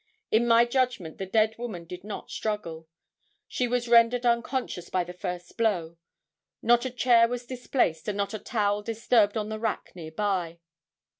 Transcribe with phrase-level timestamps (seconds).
[0.31, 2.87] In my judgment, the dead woman did not struggle.
[3.47, 5.97] She was rendered unconscious by the first blow.
[6.59, 10.57] Not a chair was displaced and not a towel disturbed on the rack near by.